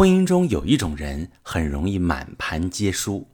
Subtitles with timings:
[0.00, 3.28] 婚姻中有一种人很容易满盘皆输。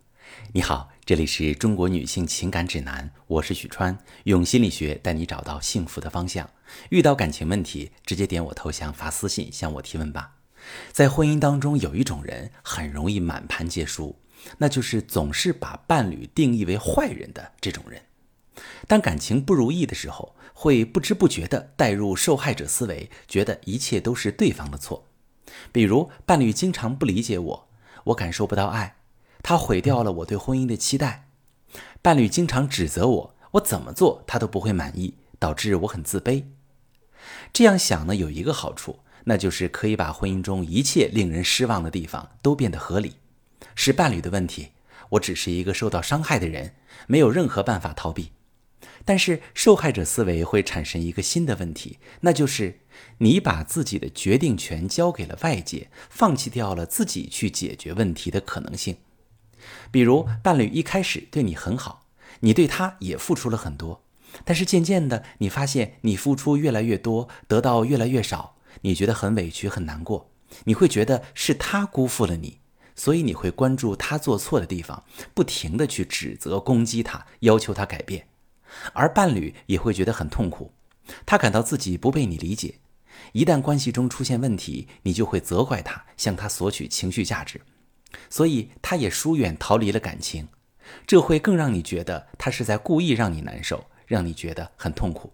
[0.53, 6.50] 你好，这里是中国女性情感指南，我是许川，用心理学带你找到幸福的方向。
[6.88, 10.32] 遇到感情问题，直接点我头像发私信向我提问吧。
[10.90, 14.17] 在婚姻当中，有一种人很容易满盘皆输，
[14.58, 18.02] 那就是总是把伴侣定义为坏人的这种人。
[18.88, 25.05] 当感情不如意的时候，会不知不觉地带入受害者思维，觉得一切都是对方的错。
[25.73, 27.69] 比如，伴侣经常不理解我，
[28.05, 28.97] 我感受不到爱，
[29.42, 31.27] 他毁掉了我对婚姻的期待；
[32.02, 36.45] 伴侣经常指责我，我怎么做他都不会满意，导致我很自卑。
[37.52, 43.16] 这样想呢，有一个好处，那就是可以把婚姻中一切令人失望的地方都变得合理，
[43.75, 44.73] 是伴侣的问题，
[45.11, 46.75] 我只是一个受到伤害的人，
[47.06, 48.33] 没有任何办法逃避。
[49.06, 52.80] 但是受害者思维会产生一个新的问题，那就是
[53.19, 58.97] 你把自己的决定权交给了外界，放弃掉了自己去解决问题的可能性。
[59.91, 62.06] 比如伴侣一开始对你很好，
[62.41, 64.03] 你对他也付出了很多，
[64.45, 70.30] 但是渐渐的你发现你付出越来越多，得到越来越少，你觉得很委屈很难过，
[70.64, 72.58] 你会觉得是他辜负了你，
[72.97, 78.27] 所以你会关注他做错的地方，不停的去指责攻击他，要求他改变。
[78.92, 80.72] 而伴侣也会觉得很痛苦，
[81.24, 82.80] 他感到自己不被你理解。
[83.33, 87.60] 一旦关系中出现问题，你就会责怪他，向他索取情绪价值，
[88.28, 90.48] 所以他也疏远逃离了感情。
[91.06, 95.33] 这会更让你觉得他是在故意让你难受，让你觉得很痛苦。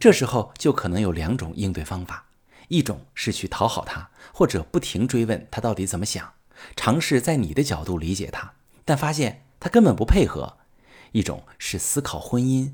[0.00, 2.26] 这时候就可能有两种应对方法：
[2.68, 6.32] 一种是去讨好他，或者不停追问他到底怎么想，
[6.74, 10.57] 尝试在你的角度理解他，但发现他根本不配合。
[11.12, 12.72] 一种是思考婚姻，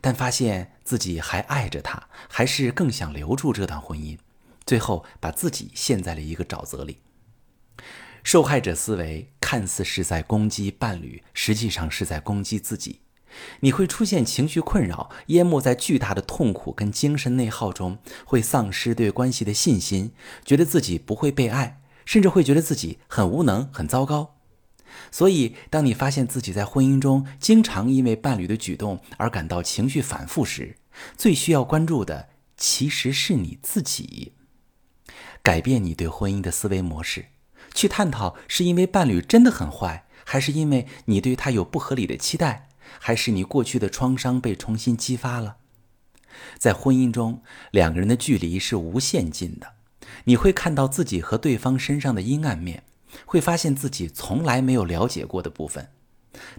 [0.00, 4.18] 但发现自己还爱着他，还是更想留住这段婚姻，
[4.66, 6.98] 最后把自己陷在了一个沼泽里。
[8.22, 13.00] 受害者思维看似是在攻击伴侣，实际上是在攻击自己。
[13.60, 20.12] 你会出现情绪困扰，淹没在巨大的痛苦跟精神内耗中，会丧失对关系的信心，
[20.44, 24.34] 觉得自己不会被爱，甚至会觉得自己很无能、很糟糕。
[25.10, 30.76] 所以，当你发现自己在婚姻中经常因为伴侣的举动而感到情绪反复时，
[31.16, 34.32] 最需要关注的其实是你自己。
[35.42, 37.26] 改变你对婚姻的思维模式，
[37.72, 42.68] 去探讨是因为伴侣真的很坏，还是因为你对他有不合理的期待，
[42.98, 45.56] 还是你过去的创伤被重新激发了。
[46.58, 49.74] 在婚姻中，两个人的距离是无限近的，
[50.24, 52.84] 你会看到自己和对方身上的阴暗面。
[53.26, 55.90] 会发现自己从来没有了解过的部分，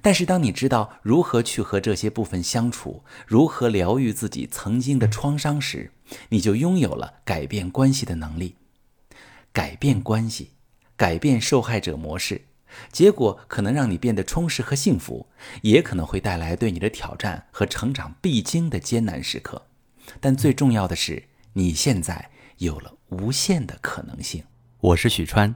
[0.02, 5.92] 但是当你知道如何去和这些部分相处，如何疗愈自己曾经的创伤时，
[6.30, 8.56] 你就拥有了改变关系的能力。
[9.54, 10.52] 改变关系，
[10.96, 12.42] 改变受害者模式，
[12.92, 15.28] 结果可能让你变得充实和幸福，
[15.62, 19.68] 也可能会带来对你的挑战和成长必经的艰难时刻。
[20.20, 21.24] 但最重要的是，
[21.54, 24.44] 你现在有了无限的可能性。
[24.80, 25.56] 我是许川。